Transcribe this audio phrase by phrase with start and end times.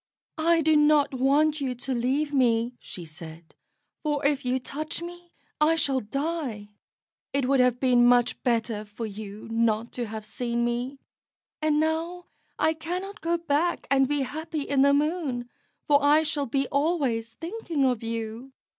[0.39, 3.53] "I do not want you to leave me," she said,
[4.01, 6.69] "for if you touch me I shall die.
[7.33, 10.97] It would have been much better for you not to have seen me;
[11.61, 12.25] and now
[12.57, 15.47] I cannot go back and be happy in the Moon,
[15.85, 18.53] for I shall be always thinking of you."